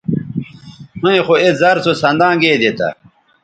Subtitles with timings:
[0.99, 2.89] ھویں خو اے زر سو سنداں گیدے تھا